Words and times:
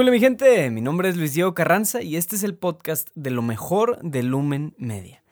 ¿Qué 0.00 0.02
hola 0.02 0.12
mi 0.12 0.20
gente? 0.20 0.70
Mi 0.70 0.80
nombre 0.80 1.10
es 1.10 1.18
Luis 1.18 1.34
Diego 1.34 1.52
Carranza 1.52 2.00
y 2.00 2.16
este 2.16 2.34
es 2.34 2.42
el 2.42 2.54
podcast 2.54 3.10
de 3.14 3.28
lo 3.28 3.42
mejor 3.42 3.98
de 4.00 4.22
Lumen 4.22 4.74
Media. 4.78 5.22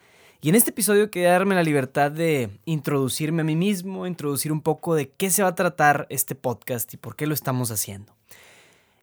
Y 0.43 0.51
en 0.51 0.57
este 0.57 0.73
episodio 0.73 1.11
quería 1.11 1.33
darme 1.33 1.55
la 1.55 1.63
libertad 1.63 2.11
de 2.11 2.51
introducirme 2.67 3.41
a 3.41 3.45
mí 3.47 3.57
mismo, 3.57 4.07
introducir 4.07 4.53
un 4.53 4.61
poco 4.61 4.95
de 4.95 5.09
qué 5.09 5.31
se 5.31 5.43
va 5.43 5.49
a 5.49 5.55
tratar 5.55 6.07
este 6.11 6.35
podcast 6.35 6.93
y 6.93 6.99
por 6.99 7.17
qué 7.17 7.27
lo 7.27 7.33
estamos 7.33 7.71
haciendo. 7.71 8.15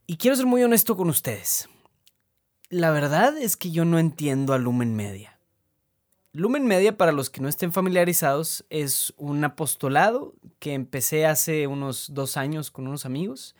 Y 0.05 0.17
quiero 0.17 0.35
ser 0.35 0.45
muy 0.45 0.61
honesto 0.61 0.95
con 0.95 1.09
ustedes. 1.09 1.67
La 2.69 2.91
verdad 2.91 3.35
es 3.35 3.57
que 3.57 3.71
yo 3.71 3.85
no 3.85 3.97
entiendo 3.97 4.53
a 4.53 4.59
Lumen 4.59 4.95
Media. 4.95 5.39
Lumen 6.31 6.67
Media, 6.67 6.95
para 6.95 7.11
los 7.11 7.31
que 7.31 7.41
no 7.41 7.49
estén 7.49 7.73
familiarizados, 7.73 8.65
es 8.69 9.15
un 9.17 9.43
apostolado 9.43 10.35
que 10.59 10.75
empecé 10.75 11.25
hace 11.25 11.65
unos 11.65 12.13
dos 12.13 12.37
años 12.37 12.69
con 12.69 12.85
unos 12.85 13.07
amigos 13.07 13.55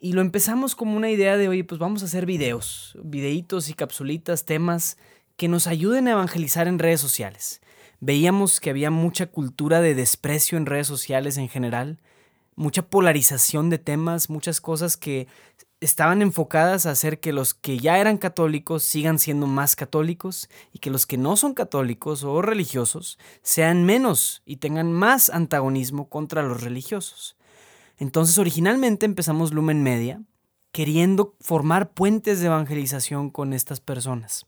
y 0.00 0.14
lo 0.14 0.22
empezamos 0.22 0.74
como 0.74 0.96
una 0.96 1.10
idea 1.10 1.36
de, 1.36 1.48
oye, 1.48 1.62
pues 1.62 1.78
vamos 1.78 2.02
a 2.02 2.06
hacer 2.06 2.24
videos, 2.24 2.96
videitos 3.04 3.68
y 3.68 3.74
capsulitas, 3.74 4.46
temas 4.46 4.96
que 5.36 5.46
nos 5.46 5.66
ayuden 5.66 6.08
a 6.08 6.12
evangelizar 6.12 6.68
en 6.68 6.78
redes 6.78 7.00
sociales. 7.00 7.60
Veíamos 8.00 8.60
que 8.60 8.70
había 8.70 8.90
mucha 8.90 9.26
cultura 9.26 9.82
de 9.82 9.94
desprecio 9.94 10.56
en 10.56 10.64
redes 10.64 10.86
sociales 10.86 11.36
en 11.36 11.50
general, 11.50 12.00
mucha 12.56 12.82
polarización 12.82 13.68
de 13.68 13.76
temas, 13.76 14.30
muchas 14.30 14.62
cosas 14.62 14.96
que 14.96 15.28
estaban 15.80 16.22
enfocadas 16.22 16.86
a 16.86 16.90
hacer 16.92 17.20
que 17.20 17.32
los 17.32 17.52
que 17.52 17.78
ya 17.78 17.98
eran 17.98 18.16
católicos 18.16 18.82
sigan 18.82 19.18
siendo 19.18 19.46
más 19.46 19.76
católicos 19.76 20.48
y 20.72 20.78
que 20.78 20.90
los 20.90 21.06
que 21.06 21.18
no 21.18 21.36
son 21.36 21.52
católicos 21.52 22.24
o 22.24 22.40
religiosos 22.40 23.18
sean 23.42 23.84
menos 23.84 24.42
y 24.46 24.56
tengan 24.56 24.92
más 24.92 25.28
antagonismo 25.28 26.08
contra 26.08 26.42
los 26.42 26.62
religiosos. 26.62 27.36
Entonces 28.00 28.38
originalmente 28.38 29.04
empezamos 29.06 29.52
Lumen 29.52 29.82
Media 29.82 30.22
queriendo 30.72 31.36
formar 31.38 31.92
puentes 31.92 32.40
de 32.40 32.46
evangelización 32.46 33.30
con 33.30 33.52
estas 33.52 33.80
personas. 33.80 34.46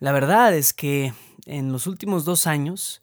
La 0.00 0.10
verdad 0.12 0.54
es 0.54 0.74
que 0.74 1.14
en 1.46 1.70
los 1.70 1.86
últimos 1.86 2.24
dos 2.24 2.48
años 2.48 3.00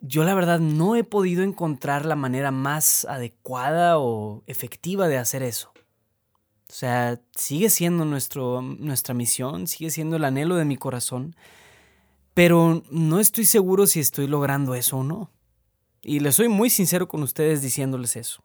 yo 0.00 0.22
la 0.22 0.34
verdad 0.34 0.60
no 0.60 0.94
he 0.94 1.02
podido 1.02 1.42
encontrar 1.42 2.06
la 2.06 2.14
manera 2.14 2.52
más 2.52 3.04
adecuada 3.06 3.98
o 3.98 4.44
efectiva 4.46 5.08
de 5.08 5.18
hacer 5.18 5.42
eso. 5.42 5.72
O 6.68 6.72
sea, 6.72 7.20
sigue 7.36 7.70
siendo 7.70 8.04
nuestro, 8.04 8.62
nuestra 8.62 9.14
misión, 9.14 9.66
sigue 9.66 9.90
siendo 9.90 10.16
el 10.16 10.24
anhelo 10.24 10.54
de 10.54 10.64
mi 10.64 10.76
corazón, 10.76 11.34
pero 12.34 12.84
no 12.90 13.18
estoy 13.18 13.46
seguro 13.46 13.86
si 13.88 13.98
estoy 13.98 14.28
logrando 14.28 14.74
eso 14.76 14.98
o 14.98 15.04
no. 15.04 15.33
Y 16.04 16.20
les 16.20 16.34
soy 16.34 16.48
muy 16.48 16.70
sincero 16.70 17.08
con 17.08 17.22
ustedes 17.22 17.62
diciéndoles 17.62 18.16
eso. 18.16 18.42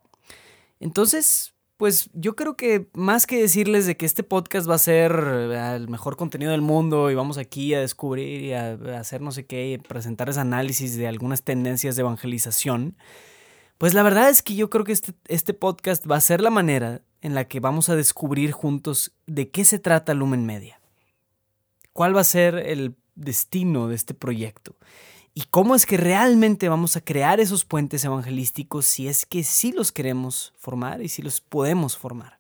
Entonces, 0.80 1.54
pues 1.80 2.10
yo 2.14 2.36
creo 2.36 2.58
que 2.58 2.90
más 2.94 3.26
que 3.26 3.40
decirles 3.40 3.86
de 3.86 3.96
que 3.96 4.06
este 4.06 4.24
podcast 4.24 4.70
va 4.70 4.76
a 4.76 4.80
ser 4.80 5.14
eh, 5.26 5.76
el 5.76 5.88
mejor 5.88 6.18
contenido 6.18 6.52
del 6.52 6.62
mundo 6.62 7.10
y 7.10 7.16
vamos 7.16 7.38
aquí 7.38 7.74
a 7.74 7.80
descubrir 7.80 8.42
y 8.42 8.54
a, 8.54 8.74
hacer 9.00 9.22
no 9.22 9.32
sé 9.32 9.46
qué, 9.46 9.72
y 9.72 9.78
presentarles 9.78 10.38
análisis 10.38 10.98
de 10.98 11.08
algunas 11.08 11.44
tendencias 11.44 11.96
de 11.96 12.02
evangelización, 12.02 12.98
pues 13.78 13.94
la 13.94 14.04
verdad 14.04 14.30
es 14.30 14.42
que 14.42 14.56
yo 14.56 14.70
creo 14.70 14.84
que 14.84 14.92
este, 14.92 15.14
este 15.30 15.54
podcast 15.54 16.06
va 16.10 16.18
a 16.18 16.22
ser 16.22 16.42
la 16.42 16.50
manera 16.50 17.02
en 17.22 17.34
la 17.34 17.46
que 17.46 17.62
vamos 17.62 17.88
a 17.88 17.96
descubrir 17.96 18.52
juntos 18.52 19.14
de 19.26 19.50
qué 19.50 19.64
se 19.64 19.80
trata 19.80 20.14
Lumen 20.14 20.46
Media. 20.46 20.82
¿Cuál 21.94 22.14
va 22.14 22.22
a 22.22 22.26
ser 22.26 22.56
el 22.56 22.96
destino 23.16 23.88
de 23.88 23.95
este 23.95 24.14
proyecto? 24.14 24.76
Y 25.39 25.44
cómo 25.50 25.73
es 25.73 25.86
que 25.86 25.95
realmente 25.95 26.67
vamos 26.67 26.98
a 26.98 27.02
crear 27.02 27.39
esos 27.39 27.64
puentes 27.64 28.04
evangelísticos 28.04 28.86
si 28.86 29.08
es 29.08 29.26
que 29.26 29.45
sí 29.45 29.72
los 29.72 29.94
queremos 29.94 30.52
formar 30.58 31.02
y 31.02 31.08
si 31.08 31.22
los 31.22 31.39
podemos 31.39 31.95
formar. 31.95 32.39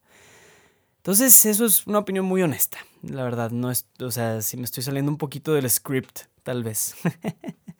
Entonces, 0.97 1.45
eso 1.45 1.65
es 1.65 1.87
una 1.87 1.99
opinión 1.99 2.25
muy 2.25 2.41
honesta, 2.41 2.79
la 3.01 3.23
verdad, 3.23 3.51
no 3.51 3.71
es, 3.71 3.87
o 4.01 4.11
sea, 4.11 4.41
si 4.41 4.57
me 4.57 4.65
estoy 4.65 4.83
saliendo 4.83 5.09
un 5.09 5.17
poquito 5.17 5.53
del 5.53 5.69
script, 5.69 6.23
tal 6.43 6.61
vez. 6.61 6.93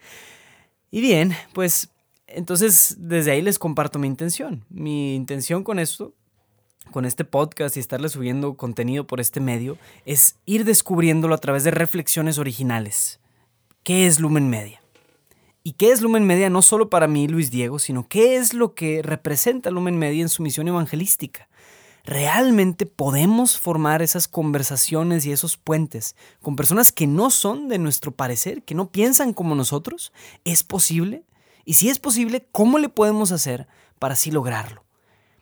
y 0.90 1.02
bien, 1.02 1.36
pues 1.52 1.90
entonces 2.28 2.96
desde 2.98 3.32
ahí 3.32 3.42
les 3.42 3.60
comparto 3.60 4.00
mi 4.00 4.08
intención. 4.08 4.64
Mi 4.70 5.16
intención 5.16 5.66
con 5.66 5.80
esto, 5.80 6.14
con 6.92 7.04
este 7.04 7.26
podcast 7.26 7.76
y 7.76 7.82
estarle 7.82 8.08
subiendo 8.08 8.56
contenido 8.56 9.06
por 9.06 9.20
este 9.20 9.42
medio, 9.42 9.78
es 10.06 10.38
ir 10.46 10.64
descubriéndolo 10.64 11.36
a 11.36 11.40
través 11.40 11.66
de 11.66 11.72
reflexiones 11.72 12.38
originales. 12.38 13.20
¿Qué 13.84 14.08
es 14.08 14.22
Lumen 14.22 14.50
Media? 14.50 14.79
¿Y 15.64 15.74
qué 15.74 15.92
es 15.92 16.02
Lumen 16.02 16.26
Media 16.26 16.50
no 16.50 16.62
solo 16.62 16.90
para 16.90 17.08
mí, 17.08 17.28
Luis 17.28 17.52
Diego, 17.52 17.80
sino 17.80 18.08
qué 18.08 18.38
es 18.38 18.54
lo 18.54 18.74
que 18.76 19.02
representa 19.02 19.72
Lumen 19.72 19.98
Media 19.98 20.22
en 20.22 20.30
su 20.30 20.42
misión 20.42 20.68
evangelística? 20.68 21.50
¿Realmente 22.06 22.86
podemos 22.86 23.60
formar 23.60 24.02
esas 24.02 24.28
conversaciones 24.28 25.26
y 25.26 25.32
esos 25.32 25.58
puentes 25.58 26.16
con 26.42 26.56
personas 26.56 26.92
que 26.92 27.08
no 27.08 27.30
son 27.30 27.68
de 27.68 27.78
nuestro 27.78 28.12
parecer, 28.12 28.64
que 28.64 28.74
no 28.74 28.90
piensan 28.90 29.34
como 29.34 29.54
nosotros? 29.54 30.14
¿Es 30.46 30.64
posible? 30.64 31.26
Y 31.66 31.74
si 31.74 31.90
es 31.90 32.00
posible, 32.00 32.48
¿cómo 32.52 32.80
le 32.80 32.90
podemos 32.90 33.32
hacer 33.32 33.68
para 34.00 34.14
así 34.14 34.32
lograrlo? 34.32 34.86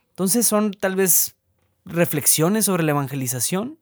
Entonces 0.10 0.48
son 0.48 0.72
tal 0.72 0.96
vez 0.96 1.36
reflexiones 1.86 2.66
sobre 2.66 2.84
la 2.84 2.92
evangelización, 2.92 3.78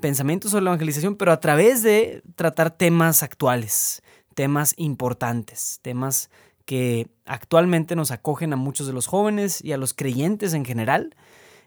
pensamientos 0.00 0.50
sobre 0.50 0.64
la 0.64 0.70
evangelización, 0.72 1.14
pero 1.16 1.32
a 1.32 1.40
través 1.40 1.82
de 1.82 2.22
tratar 2.34 2.70
temas 2.70 3.22
actuales, 3.22 4.02
temas 4.40 4.72
importantes, 4.78 5.80
temas 5.82 6.30
que 6.64 7.10
actualmente 7.26 7.94
nos 7.94 8.10
acogen 8.10 8.54
a 8.54 8.56
muchos 8.56 8.86
de 8.86 8.94
los 8.94 9.06
jóvenes 9.06 9.62
y 9.62 9.72
a 9.72 9.76
los 9.76 9.92
creyentes 9.92 10.54
en 10.54 10.64
general. 10.64 11.14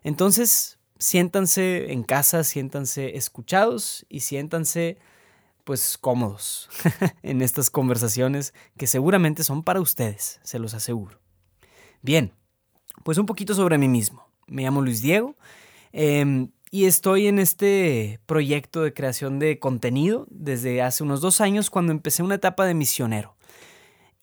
Entonces, 0.01 0.79
siéntanse 0.97 1.91
en 1.91 2.01
casa, 2.01 2.43
siéntanse 2.43 3.15
escuchados 3.15 4.07
y 4.09 4.21
siéntanse 4.21 4.97
pues 5.63 5.99
cómodos 5.99 6.67
en 7.21 7.43
estas 7.43 7.69
conversaciones 7.69 8.55
que 8.75 8.87
seguramente 8.87 9.43
son 9.43 9.61
para 9.61 9.79
ustedes, 9.79 10.39
se 10.41 10.57
los 10.57 10.73
aseguro. 10.73 11.19
Bien, 12.01 12.33
pues 13.03 13.19
un 13.19 13.27
poquito 13.27 13.53
sobre 13.53 13.77
mí 13.77 13.87
mismo. 13.87 14.27
Me 14.47 14.63
llamo 14.63 14.81
Luis 14.81 15.03
Diego. 15.03 15.35
Em, 15.91 16.49
y 16.73 16.85
estoy 16.85 17.27
en 17.27 17.37
este 17.37 18.19
proyecto 18.25 18.81
de 18.81 18.95
creación 18.95 19.37
de 19.37 19.59
contenido 19.59 20.25
desde 20.31 20.81
hace 20.81 21.03
unos 21.03 21.21
dos 21.21 21.39
años 21.39 21.69
cuando 21.69 21.91
empecé 21.91 22.23
una 22.23 22.33
etapa 22.33 22.65
de 22.65 22.73
misionero. 22.73 23.35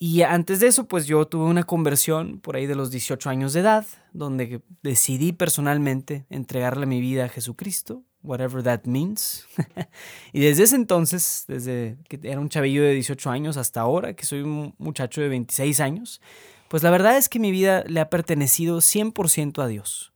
Y 0.00 0.22
antes 0.22 0.59
de 0.59 0.66
eso, 0.66 0.89
pues 0.89 1.06
yo 1.06 1.28
tuve 1.28 1.44
una 1.44 1.62
conversión 1.62 2.41
por 2.41 2.56
ahí 2.56 2.66
de 2.66 2.75
los 2.75 2.91
18 2.91 3.31
años 3.31 3.53
de 3.53 3.60
edad, 3.60 3.87
donde 4.12 4.62
decidí 4.83 5.31
personalmente 5.31 6.27
entregarle 6.28 6.87
mi 6.87 7.00
vida 7.00 7.27
a 7.27 7.28
Jesucristo, 7.28 8.03
whatever 8.25 8.65
that 8.65 8.81
means. 8.83 9.47
y 10.33 10.41
desde 10.41 10.65
ese 10.65 10.75
entonces, 10.75 11.44
desde 11.47 11.99
que 12.09 12.19
era 12.25 12.41
un 12.41 12.49
chavillo 12.49 12.83
de 12.83 12.94
18 12.94 13.31
años 13.31 13.59
hasta 13.59 13.81
ahora, 13.81 14.15
que 14.15 14.27
soy 14.27 14.41
un 14.41 14.75
muchacho 14.77 15.21
de 15.21 15.28
26 15.28 15.78
años, 15.78 16.21
pues 16.66 16.83
la 16.83 16.91
verdad 16.91 17.16
es 17.16 17.28
que 17.28 17.39
mi 17.39 17.53
vida 17.53 17.84
le 17.87 18.00
ha 18.00 18.10
pertenecido 18.10 18.78
100% 18.78 19.62
a 19.62 19.69
Dios. 19.69 20.09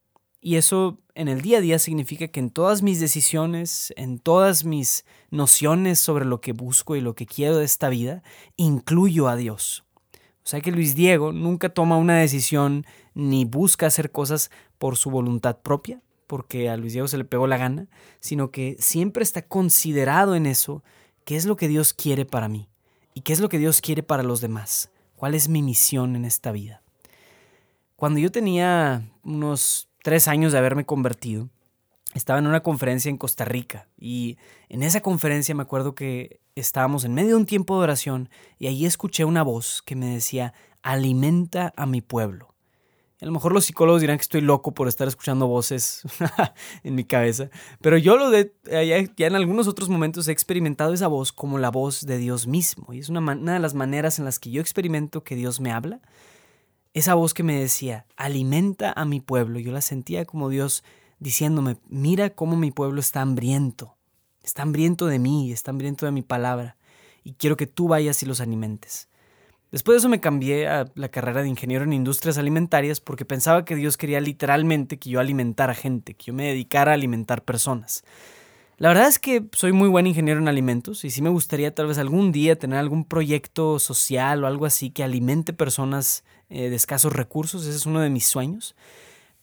Y 0.46 0.56
eso 0.56 0.98
en 1.14 1.28
el 1.28 1.40
día 1.40 1.56
a 1.56 1.60
día 1.62 1.78
significa 1.78 2.28
que 2.28 2.38
en 2.38 2.50
todas 2.50 2.82
mis 2.82 3.00
decisiones, 3.00 3.94
en 3.96 4.18
todas 4.18 4.66
mis 4.66 5.06
nociones 5.30 5.98
sobre 5.98 6.26
lo 6.26 6.42
que 6.42 6.52
busco 6.52 6.96
y 6.96 7.00
lo 7.00 7.14
que 7.14 7.24
quiero 7.24 7.56
de 7.56 7.64
esta 7.64 7.88
vida, 7.88 8.22
incluyo 8.56 9.28
a 9.28 9.36
Dios. 9.36 9.84
O 10.12 10.46
sea 10.46 10.60
que 10.60 10.70
Luis 10.70 10.94
Diego 10.94 11.32
nunca 11.32 11.70
toma 11.70 11.96
una 11.96 12.18
decisión 12.18 12.84
ni 13.14 13.46
busca 13.46 13.86
hacer 13.86 14.12
cosas 14.12 14.50
por 14.76 14.98
su 14.98 15.10
voluntad 15.10 15.60
propia, 15.62 16.02
porque 16.26 16.68
a 16.68 16.76
Luis 16.76 16.92
Diego 16.92 17.08
se 17.08 17.16
le 17.16 17.24
pegó 17.24 17.46
la 17.46 17.56
gana, 17.56 17.88
sino 18.20 18.50
que 18.50 18.76
siempre 18.78 19.22
está 19.22 19.40
considerado 19.40 20.34
en 20.34 20.44
eso 20.44 20.84
qué 21.24 21.36
es 21.36 21.46
lo 21.46 21.56
que 21.56 21.68
Dios 21.68 21.94
quiere 21.94 22.26
para 22.26 22.50
mí 22.50 22.68
y 23.14 23.22
qué 23.22 23.32
es 23.32 23.40
lo 23.40 23.48
que 23.48 23.58
Dios 23.58 23.80
quiere 23.80 24.02
para 24.02 24.22
los 24.22 24.42
demás, 24.42 24.90
cuál 25.16 25.34
es 25.34 25.48
mi 25.48 25.62
misión 25.62 26.16
en 26.16 26.26
esta 26.26 26.52
vida. 26.52 26.82
Cuando 27.96 28.20
yo 28.20 28.30
tenía 28.30 29.08
unos 29.22 29.88
tres 30.04 30.28
años 30.28 30.52
de 30.52 30.58
haberme 30.58 30.84
convertido, 30.84 31.48
estaba 32.12 32.38
en 32.38 32.46
una 32.46 32.62
conferencia 32.62 33.08
en 33.08 33.16
Costa 33.16 33.46
Rica 33.46 33.88
y 33.98 34.36
en 34.68 34.82
esa 34.82 35.00
conferencia 35.00 35.54
me 35.54 35.62
acuerdo 35.62 35.94
que 35.94 36.40
estábamos 36.54 37.04
en 37.04 37.14
medio 37.14 37.30
de 37.30 37.36
un 37.36 37.46
tiempo 37.46 37.78
de 37.78 37.84
oración 37.84 38.28
y 38.58 38.66
ahí 38.66 38.84
escuché 38.84 39.24
una 39.24 39.42
voz 39.42 39.80
que 39.80 39.96
me 39.96 40.12
decía, 40.12 40.52
alimenta 40.82 41.72
a 41.74 41.86
mi 41.86 42.02
pueblo. 42.02 42.54
a 43.18 43.24
lo 43.24 43.32
mejor 43.32 43.54
los 43.54 43.64
psicólogos 43.64 44.02
dirán 44.02 44.18
que 44.18 44.24
estoy 44.24 44.42
loco 44.42 44.74
por 44.74 44.88
estar 44.88 45.08
escuchando 45.08 45.46
voces 45.46 46.02
en 46.84 46.94
mi 46.94 47.04
cabeza, 47.04 47.48
pero 47.80 47.96
yo 47.96 48.18
lo 48.18 48.28
de, 48.28 48.52
ya 49.16 49.26
en 49.26 49.34
algunos 49.34 49.68
otros 49.68 49.88
momentos 49.88 50.28
he 50.28 50.32
experimentado 50.32 50.92
esa 50.92 51.08
voz 51.08 51.32
como 51.32 51.56
la 51.56 51.70
voz 51.70 52.04
de 52.04 52.18
Dios 52.18 52.46
mismo 52.46 52.92
y 52.92 52.98
es 52.98 53.08
una 53.08 53.54
de 53.54 53.58
las 53.58 53.72
maneras 53.72 54.18
en 54.18 54.26
las 54.26 54.38
que 54.38 54.50
yo 54.50 54.60
experimento 54.60 55.24
que 55.24 55.34
Dios 55.34 55.60
me 55.60 55.72
habla 55.72 56.02
esa 56.94 57.14
voz 57.14 57.34
que 57.34 57.42
me 57.42 57.58
decía, 57.58 58.06
alimenta 58.16 58.92
a 58.96 59.04
mi 59.04 59.20
pueblo, 59.20 59.58
yo 59.58 59.72
la 59.72 59.80
sentía 59.80 60.24
como 60.24 60.48
Dios 60.48 60.84
diciéndome, 61.18 61.76
mira 61.88 62.30
cómo 62.30 62.56
mi 62.56 62.70
pueblo 62.70 63.00
está 63.00 63.20
hambriento, 63.20 63.96
está 64.44 64.62
hambriento 64.62 65.06
de 65.06 65.18
mí, 65.18 65.52
está 65.52 65.72
hambriento 65.72 66.06
de 66.06 66.12
mi 66.12 66.22
palabra, 66.22 66.76
y 67.24 67.32
quiero 67.34 67.56
que 67.56 67.66
tú 67.66 67.88
vayas 67.88 68.22
y 68.22 68.26
los 68.26 68.40
alimentes. 68.40 69.08
Después 69.72 69.94
de 69.94 69.98
eso 69.98 70.08
me 70.08 70.20
cambié 70.20 70.68
a 70.68 70.84
la 70.94 71.08
carrera 71.08 71.42
de 71.42 71.48
ingeniero 71.48 71.82
en 71.82 71.92
industrias 71.92 72.38
alimentarias 72.38 73.00
porque 73.00 73.24
pensaba 73.24 73.64
que 73.64 73.74
Dios 73.74 73.96
quería 73.96 74.20
literalmente 74.20 75.00
que 75.00 75.10
yo 75.10 75.18
alimentara 75.18 75.74
gente, 75.74 76.14
que 76.14 76.26
yo 76.26 76.32
me 76.32 76.46
dedicara 76.46 76.92
a 76.92 76.94
alimentar 76.94 77.42
personas. 77.42 78.04
La 78.76 78.88
verdad 78.88 79.06
es 79.06 79.18
que 79.18 79.46
soy 79.52 79.72
muy 79.72 79.88
buen 79.88 80.06
ingeniero 80.06 80.40
en 80.40 80.48
alimentos 80.48 81.04
y 81.04 81.10
sí 81.10 81.22
me 81.22 81.30
gustaría 81.30 81.74
tal 81.74 81.86
vez 81.86 81.98
algún 81.98 82.32
día 82.32 82.58
tener 82.58 82.78
algún 82.78 83.04
proyecto 83.04 83.78
social 83.78 84.42
o 84.42 84.46
algo 84.46 84.66
así 84.66 84.90
que 84.90 85.04
alimente 85.04 85.52
personas 85.52 86.24
eh, 86.50 86.70
de 86.70 86.76
escasos 86.76 87.12
recursos, 87.12 87.64
ese 87.64 87.76
es 87.76 87.86
uno 87.86 88.00
de 88.00 88.10
mis 88.10 88.26
sueños. 88.26 88.74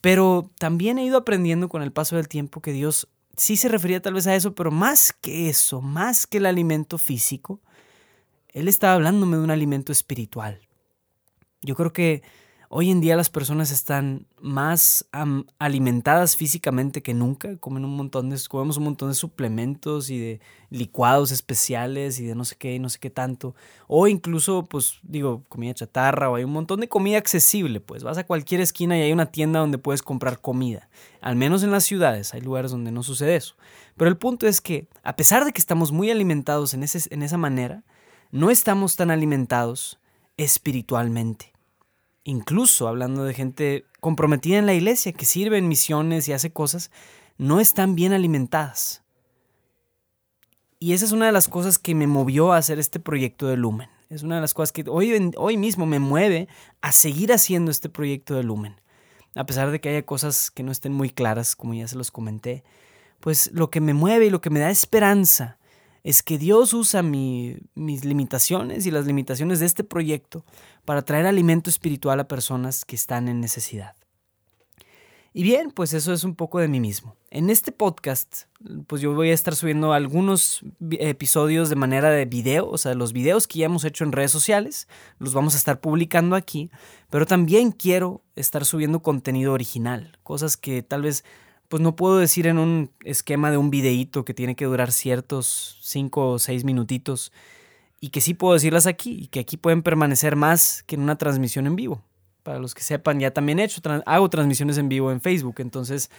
Pero 0.01 0.49
también 0.57 0.97
he 0.97 1.05
ido 1.05 1.17
aprendiendo 1.17 1.69
con 1.69 1.81
el 1.81 1.91
paso 1.91 2.17
del 2.17 2.27
tiempo 2.27 2.61
que 2.61 2.73
Dios 2.73 3.07
sí 3.37 3.55
se 3.55 3.69
refería 3.69 4.01
tal 4.01 4.15
vez 4.15 4.27
a 4.27 4.35
eso, 4.35 4.53
pero 4.53 4.71
más 4.71 5.13
que 5.13 5.49
eso, 5.49 5.81
más 5.81 6.27
que 6.27 6.37
el 6.37 6.45
alimento 6.45 6.97
físico, 6.97 7.61
Él 8.49 8.67
estaba 8.67 8.93
hablándome 8.95 9.37
de 9.37 9.43
un 9.43 9.51
alimento 9.51 9.91
espiritual. 9.91 10.59
Yo 11.61 11.75
creo 11.75 11.93
que 11.93 12.23
Hoy 12.73 12.89
en 12.89 13.01
día 13.01 13.17
las 13.17 13.29
personas 13.29 13.69
están 13.69 14.27
más 14.39 15.05
alimentadas 15.59 16.37
físicamente 16.37 17.03
que 17.03 17.13
nunca, 17.13 17.57
comen 17.57 17.83
un 17.83 17.97
montón 17.97 18.29
de, 18.29 18.39
comemos 18.47 18.77
un 18.77 18.85
montón 18.85 19.09
de 19.09 19.15
suplementos 19.15 20.09
y 20.09 20.17
de 20.17 20.39
licuados 20.69 21.33
especiales 21.33 22.17
y 22.21 22.25
de 22.25 22.33
no 22.33 22.45
sé 22.45 22.55
qué, 22.55 22.79
no 22.79 22.87
sé 22.87 22.97
qué 22.99 23.09
tanto. 23.09 23.55
O 23.87 24.07
incluso, 24.07 24.63
pues 24.63 24.99
digo, 25.03 25.43
comida 25.49 25.73
chatarra 25.73 26.29
o 26.29 26.35
hay 26.35 26.45
un 26.45 26.53
montón 26.53 26.79
de 26.79 26.87
comida 26.87 27.17
accesible, 27.17 27.81
pues 27.81 28.03
vas 28.03 28.17
a 28.17 28.25
cualquier 28.25 28.61
esquina 28.61 28.97
y 28.97 29.01
hay 29.01 29.11
una 29.11 29.25
tienda 29.25 29.59
donde 29.59 29.77
puedes 29.77 30.01
comprar 30.01 30.39
comida. 30.39 30.87
Al 31.19 31.35
menos 31.35 31.63
en 31.63 31.71
las 31.71 31.83
ciudades, 31.83 32.33
hay 32.33 32.39
lugares 32.39 32.71
donde 32.71 32.93
no 32.93 33.03
sucede 33.03 33.35
eso. 33.35 33.55
Pero 33.97 34.09
el 34.09 34.15
punto 34.15 34.47
es 34.47 34.61
que, 34.61 34.87
a 35.03 35.17
pesar 35.17 35.43
de 35.43 35.51
que 35.51 35.59
estamos 35.59 35.91
muy 35.91 36.09
alimentados 36.09 36.73
en, 36.73 36.83
ese, 36.83 37.13
en 37.13 37.21
esa 37.21 37.35
manera, 37.35 37.83
no 38.31 38.49
estamos 38.49 38.95
tan 38.95 39.11
alimentados 39.11 39.99
espiritualmente 40.37 41.50
incluso 42.23 42.87
hablando 42.87 43.23
de 43.23 43.33
gente 43.33 43.85
comprometida 43.99 44.57
en 44.57 44.65
la 44.65 44.73
iglesia, 44.73 45.13
que 45.13 45.25
sirve 45.25 45.57
en 45.57 45.67
misiones 45.67 46.27
y 46.27 46.33
hace 46.33 46.51
cosas, 46.51 46.91
no 47.37 47.59
están 47.59 47.95
bien 47.95 48.13
alimentadas. 48.13 49.03
Y 50.79 50.93
esa 50.93 51.05
es 51.05 51.11
una 51.11 51.27
de 51.27 51.31
las 51.31 51.47
cosas 51.47 51.77
que 51.77 51.93
me 51.93 52.07
movió 52.07 52.53
a 52.53 52.57
hacer 52.57 52.79
este 52.79 52.99
proyecto 52.99 53.47
de 53.47 53.57
Lumen. 53.57 53.89
Es 54.09 54.23
una 54.23 54.35
de 54.35 54.41
las 54.41 54.53
cosas 54.53 54.71
que 54.71 54.83
hoy, 54.89 55.31
hoy 55.37 55.57
mismo 55.57 55.85
me 55.85 55.99
mueve 55.99 56.47
a 56.81 56.91
seguir 56.91 57.31
haciendo 57.31 57.71
este 57.71 57.87
proyecto 57.87 58.35
de 58.35 58.43
Lumen. 58.43 58.81
A 59.35 59.45
pesar 59.45 59.71
de 59.71 59.79
que 59.79 59.89
haya 59.89 60.05
cosas 60.05 60.51
que 60.51 60.63
no 60.63 60.71
estén 60.71 60.91
muy 60.91 61.09
claras, 61.09 61.55
como 61.55 61.73
ya 61.73 61.87
se 61.87 61.95
los 61.95 62.11
comenté, 62.11 62.63
pues 63.19 63.51
lo 63.53 63.69
que 63.69 63.79
me 63.79 63.93
mueve 63.93 64.25
y 64.25 64.29
lo 64.29 64.41
que 64.41 64.49
me 64.49 64.59
da 64.59 64.69
esperanza 64.69 65.57
es 66.03 66.23
que 66.23 66.37
Dios 66.37 66.73
usa 66.73 67.03
mis 67.03 67.59
limitaciones 67.75 68.85
y 68.85 68.91
las 68.91 69.05
limitaciones 69.05 69.59
de 69.59 69.67
este 69.67 69.83
proyecto 69.83 70.43
para 70.85 71.01
traer 71.03 71.25
alimento 71.25 71.69
espiritual 71.69 72.19
a 72.19 72.27
personas 72.27 72.85
que 72.85 72.95
están 72.95 73.27
en 73.27 73.39
necesidad. 73.39 73.95
Y 75.33 75.43
bien, 75.43 75.71
pues 75.71 75.93
eso 75.93 76.11
es 76.11 76.25
un 76.25 76.35
poco 76.35 76.59
de 76.59 76.67
mí 76.67 76.81
mismo. 76.81 77.15
En 77.29 77.49
este 77.49 77.71
podcast, 77.71 78.43
pues 78.87 79.01
yo 79.01 79.13
voy 79.13 79.29
a 79.29 79.33
estar 79.33 79.55
subiendo 79.55 79.93
algunos 79.93 80.61
episodios 80.99 81.69
de 81.69 81.77
manera 81.77 82.09
de 82.09 82.25
video, 82.25 82.69
o 82.69 82.77
sea, 82.77 82.95
los 82.95 83.13
videos 83.13 83.47
que 83.47 83.59
ya 83.59 83.67
hemos 83.67 83.85
hecho 83.85 84.03
en 84.03 84.11
redes 84.11 84.31
sociales, 84.31 84.89
los 85.19 85.33
vamos 85.33 85.53
a 85.53 85.57
estar 85.57 85.79
publicando 85.79 86.35
aquí, 86.35 86.69
pero 87.09 87.25
también 87.25 87.71
quiero 87.71 88.21
estar 88.35 88.65
subiendo 88.65 89.01
contenido 89.01 89.53
original, 89.53 90.17
cosas 90.23 90.57
que 90.57 90.83
tal 90.83 91.03
vez 91.03 91.23
pues 91.69 91.81
no 91.81 91.95
puedo 91.95 92.17
decir 92.17 92.47
en 92.47 92.57
un 92.57 92.91
esquema 93.05 93.49
de 93.49 93.55
un 93.55 93.69
videíto 93.69 94.25
que 94.25 94.33
tiene 94.33 94.57
que 94.57 94.65
durar 94.65 94.91
ciertos 94.91 95.77
5 95.83 96.31
o 96.31 96.39
6 96.39 96.65
minutitos 96.65 97.31
y 98.01 98.09
que 98.09 98.19
sí 98.19 98.33
puedo 98.33 98.55
decirlas 98.55 98.87
aquí 98.87 99.11
y 99.21 99.27
que 99.27 99.39
aquí 99.39 99.55
pueden 99.55 99.83
permanecer 99.83 100.35
más 100.35 100.83
que 100.83 100.95
en 100.95 101.01
una 101.01 101.17
transmisión 101.17 101.67
en 101.67 101.77
vivo. 101.77 102.03
Para 102.43 102.57
los 102.57 102.73
que 102.73 102.81
sepan, 102.81 103.19
ya 103.19 103.31
también 103.31 103.59
he 103.59 103.63
hecho, 103.63 103.79
hago 104.07 104.29
transmisiones 104.29 104.79
en 104.79 104.89
vivo 104.89 105.11
en 105.11 105.21
Facebook, 105.21 105.55
entonces 105.59 106.09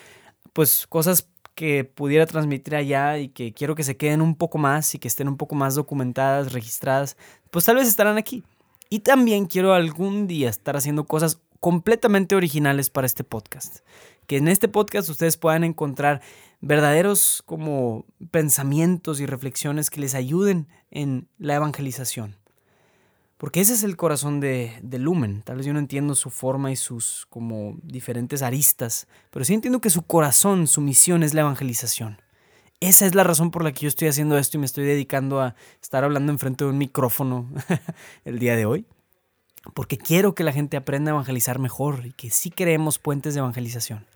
pues 0.52 0.86
cosas 0.86 1.28
que 1.56 1.84
pudiera 1.84 2.24
transmitir 2.26 2.76
allá 2.76 3.18
y 3.18 3.28
que 3.28 3.52
quiero 3.52 3.74
que 3.74 3.82
se 3.82 3.96
queden 3.96 4.22
un 4.22 4.36
poco 4.36 4.58
más 4.58 4.94
y 4.94 4.98
que 5.00 5.08
estén 5.08 5.28
un 5.28 5.36
poco 5.36 5.56
más 5.56 5.74
documentadas, 5.74 6.52
registradas, 6.52 7.16
pues 7.50 7.64
tal 7.64 7.76
vez 7.76 7.88
estarán 7.88 8.16
aquí. 8.16 8.44
Y 8.88 9.00
también 9.00 9.46
quiero 9.46 9.74
algún 9.74 10.28
día 10.28 10.48
estar 10.48 10.76
haciendo 10.76 11.04
cosas 11.04 11.40
completamente 11.62 12.34
originales 12.34 12.90
para 12.90 13.06
este 13.06 13.24
podcast 13.24 13.78
que 14.26 14.36
en 14.36 14.48
este 14.48 14.68
podcast 14.68 15.08
ustedes 15.08 15.36
puedan 15.36 15.64
encontrar 15.64 16.22
verdaderos 16.60 17.42
como 17.44 18.06
pensamientos 18.30 19.20
y 19.20 19.26
reflexiones 19.26 19.90
que 19.90 20.00
les 20.00 20.14
ayuden 20.14 20.68
en 20.90 21.28
la 21.38 21.56
evangelización. 21.56 22.36
Porque 23.36 23.60
ese 23.60 23.72
es 23.72 23.82
el 23.82 23.96
corazón 23.96 24.38
de, 24.38 24.78
de, 24.82 24.98
Lumen. 25.00 25.42
Tal 25.42 25.56
vez 25.56 25.66
yo 25.66 25.72
no 25.72 25.80
entiendo 25.80 26.14
su 26.14 26.30
forma 26.30 26.70
y 26.70 26.76
sus 26.76 27.26
como 27.28 27.76
diferentes 27.82 28.40
aristas, 28.42 29.08
pero 29.30 29.44
sí 29.44 29.52
entiendo 29.52 29.80
que 29.80 29.90
su 29.90 30.02
corazón, 30.02 30.68
su 30.68 30.80
misión 30.80 31.24
es 31.24 31.34
la 31.34 31.40
evangelización. 31.40 32.22
Esa 32.78 33.06
es 33.06 33.16
la 33.16 33.24
razón 33.24 33.50
por 33.50 33.64
la 33.64 33.72
que 33.72 33.80
yo 33.80 33.88
estoy 33.88 34.06
haciendo 34.08 34.38
esto 34.38 34.56
y 34.56 34.60
me 34.60 34.66
estoy 34.66 34.84
dedicando 34.84 35.40
a 35.40 35.56
estar 35.80 36.04
hablando 36.04 36.30
enfrente 36.30 36.64
de 36.64 36.70
un 36.70 36.78
micrófono 36.78 37.48
el 38.24 38.38
día 38.38 38.54
de 38.54 38.66
hoy. 38.66 38.86
Porque 39.74 39.98
quiero 39.98 40.34
que 40.34 40.44
la 40.44 40.52
gente 40.52 40.76
aprenda 40.76 41.10
a 41.10 41.14
evangelizar 41.14 41.58
mejor 41.58 42.06
y 42.06 42.12
que 42.12 42.30
sí 42.30 42.50
creemos 42.50 42.98
puentes 42.98 43.34
de 43.34 43.40
evangelización. 43.40 44.06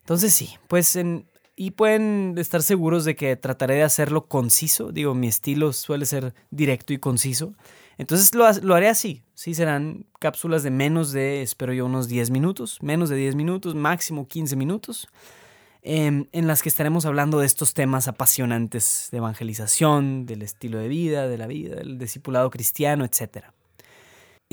Entonces 0.00 0.34
sí, 0.34 0.56
pues 0.68 0.96
en, 0.96 1.26
y 1.56 1.72
pueden 1.72 2.34
estar 2.36 2.62
seguros 2.62 3.04
de 3.04 3.14
que 3.14 3.36
trataré 3.36 3.76
de 3.76 3.82
hacerlo 3.84 4.26
conciso. 4.26 4.90
Digo, 4.90 5.14
mi 5.14 5.28
estilo 5.28 5.72
suele 5.72 6.06
ser 6.06 6.34
directo 6.50 6.92
y 6.92 6.98
conciso. 6.98 7.54
Entonces 7.96 8.34
lo, 8.34 8.74
haré 8.74 8.88
así. 8.88 9.22
Sí, 9.34 9.54
serán 9.54 10.06
cápsulas 10.18 10.64
de 10.64 10.70
menos 10.70 11.12
de, 11.12 11.42
espero 11.42 11.72
yo, 11.72 11.86
unos 11.86 12.08
10 12.08 12.30
minutos. 12.30 12.78
Menos 12.82 13.08
de 13.08 13.16
10 13.16 13.36
minutos, 13.36 13.74
máximo 13.76 14.26
15 14.26 14.56
minutos. 14.56 15.08
Em, 15.82 16.26
en 16.32 16.46
las 16.46 16.62
que 16.62 16.68
estaremos 16.68 17.06
hablando 17.06 17.38
de 17.38 17.46
estos 17.46 17.74
temas 17.74 18.08
apasionantes 18.08 19.08
de 19.12 19.18
evangelización, 19.18 20.26
del 20.26 20.42
estilo 20.42 20.78
de 20.78 20.88
vida, 20.88 21.28
de 21.28 21.38
la 21.38 21.46
vida, 21.46 21.76
del 21.76 21.98
discipulado 21.98 22.50
cristiano, 22.50 23.04
etc. 23.04 23.44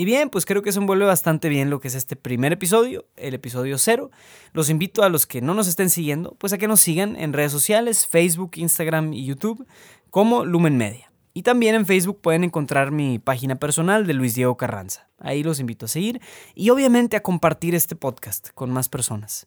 Y 0.02 0.06
bien, 0.06 0.32
pues 0.32 0.48
creo 0.48 0.64
que 0.64 0.72
se 0.72 0.80
envuelve 0.80 1.06
bastante 1.06 1.48
bien 1.48 1.70
lo 1.70 1.80
que 1.80 1.88
es 1.88 1.94
este 1.94 2.16
primer 2.16 2.52
episodio, 2.52 3.06
el 3.18 3.36
episodio 3.36 3.78
cero. 3.78 4.10
Los 4.52 4.72
invito 4.72 5.04
a 5.04 5.10
los 5.10 5.28
que 5.28 5.42
no 5.42 5.54
nos 5.54 5.68
estén 5.68 5.92
siguiendo, 5.92 6.34
pues 6.40 6.54
a 6.54 6.58
que 6.58 6.68
nos 6.68 6.82
sigan 6.82 7.16
en 7.16 7.34
redes 7.34 7.52
sociales, 7.52 8.08
Facebook, 8.08 8.54
Instagram 8.56 9.14
y 9.14 9.28
YouTube, 9.28 9.64
como 10.10 10.44
Lumen 10.44 10.76
Media. 10.76 11.12
Y 11.36 11.44
también 11.44 11.76
en 11.76 11.86
Facebook 11.86 12.20
pueden 12.20 12.44
encontrar 12.44 12.90
mi 12.90 13.20
página 13.20 13.58
personal 13.60 14.08
de 14.08 14.16
Luis 14.16 14.34
Diego 14.34 14.58
Carranza. 14.58 15.08
Ahí 15.20 15.44
los 15.44 15.60
invito 15.60 15.86
a 15.86 15.88
seguir 15.88 16.20
y 16.56 16.72
obviamente 16.72 17.16
a 17.16 17.22
compartir 17.22 17.76
este 17.76 17.96
podcast 17.96 18.50
con 18.56 18.72
más 18.72 18.90
personas. 18.90 19.46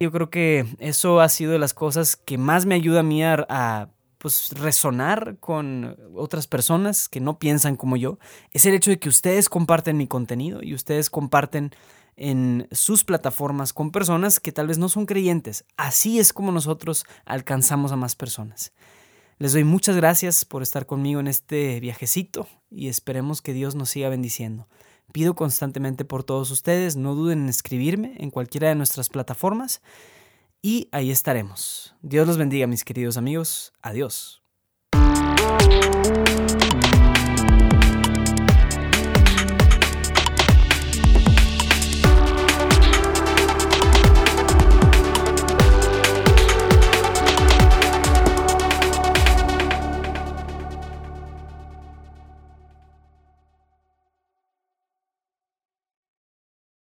Yo 0.00 0.10
creo 0.10 0.30
que 0.30 0.66
eso 0.80 1.20
ha 1.20 1.28
sido 1.28 1.52
de 1.52 1.60
las 1.60 1.74
cosas 1.74 2.16
que 2.16 2.38
más 2.38 2.66
me 2.66 2.74
ayuda 2.74 2.98
a 2.98 3.04
mí 3.04 3.22
a 3.22 3.88
pues 4.22 4.52
resonar 4.52 5.36
con 5.40 5.96
otras 6.14 6.46
personas 6.46 7.08
que 7.08 7.18
no 7.18 7.40
piensan 7.40 7.74
como 7.74 7.96
yo, 7.96 8.20
es 8.52 8.64
el 8.66 8.74
hecho 8.74 8.92
de 8.92 9.00
que 9.00 9.08
ustedes 9.08 9.48
comparten 9.48 9.96
mi 9.96 10.06
contenido 10.06 10.62
y 10.62 10.74
ustedes 10.74 11.10
comparten 11.10 11.72
en 12.14 12.68
sus 12.70 13.02
plataformas 13.02 13.72
con 13.72 13.90
personas 13.90 14.38
que 14.38 14.52
tal 14.52 14.68
vez 14.68 14.78
no 14.78 14.88
son 14.88 15.06
creyentes. 15.06 15.64
Así 15.76 16.20
es 16.20 16.32
como 16.32 16.52
nosotros 16.52 17.04
alcanzamos 17.24 17.90
a 17.90 17.96
más 17.96 18.14
personas. 18.14 18.72
Les 19.38 19.54
doy 19.54 19.64
muchas 19.64 19.96
gracias 19.96 20.44
por 20.44 20.62
estar 20.62 20.86
conmigo 20.86 21.18
en 21.18 21.26
este 21.26 21.80
viajecito 21.80 22.46
y 22.70 22.86
esperemos 22.86 23.42
que 23.42 23.52
Dios 23.52 23.74
nos 23.74 23.90
siga 23.90 24.08
bendiciendo. 24.08 24.68
Pido 25.10 25.34
constantemente 25.34 26.04
por 26.04 26.22
todos 26.22 26.52
ustedes, 26.52 26.94
no 26.94 27.16
duden 27.16 27.40
en 27.40 27.48
escribirme 27.48 28.14
en 28.20 28.30
cualquiera 28.30 28.68
de 28.68 28.76
nuestras 28.76 29.08
plataformas 29.08 29.82
y 30.62 30.88
ahí 30.92 31.10
estaremos. 31.10 31.94
Dios 32.00 32.26
los 32.26 32.38
bendiga, 32.38 32.66
mis 32.66 32.84
queridos 32.84 33.16
amigos. 33.16 33.72
Adiós. 33.82 34.42